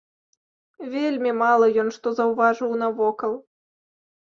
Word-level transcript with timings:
Вельмі 0.93 1.31
мала 1.41 1.69
ён 1.85 1.93
што 1.99 2.15
заўважыў 2.21 2.75
навокал. 2.87 3.39